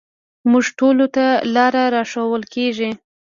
[0.51, 1.25] موږ ټولو ته
[1.55, 2.89] لاره راښوول کېږي.